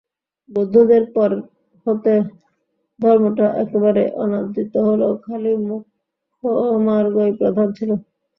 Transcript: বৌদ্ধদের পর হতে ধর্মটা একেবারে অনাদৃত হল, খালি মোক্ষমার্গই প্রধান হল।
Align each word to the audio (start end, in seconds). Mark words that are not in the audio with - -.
বৌদ্ধদের 0.49 1.03
পর 1.15 1.29
হতে 1.85 2.13
ধর্মটা 2.99 3.47
একেবারে 3.63 4.03
অনাদৃত 4.17 4.73
হল, 4.87 5.01
খালি 5.23 5.51
মোক্ষমার্গই 5.67 7.31
প্রধান 7.39 7.69
হল। 7.73 7.91